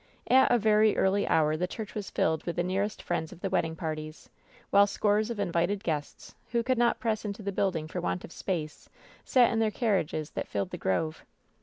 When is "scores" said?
4.87-5.29